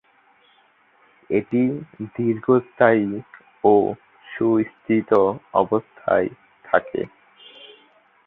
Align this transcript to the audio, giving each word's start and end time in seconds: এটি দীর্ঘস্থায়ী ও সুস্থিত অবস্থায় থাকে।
এটি 1.29 1.61
দীর্ঘস্থায়ী 2.15 3.09
ও 3.63 3.73
সুস্থিত 4.25 5.09
অবস্থায় 5.53 6.29
থাকে। 6.65 7.01